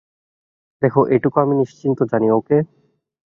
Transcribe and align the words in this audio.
দেখো, 0.81 1.01
এটুকু 1.15 1.37
আমি 1.39 1.53
নিশ্চিত 1.55 1.99
জানি, 2.11 2.27
ওকে? 2.31 2.57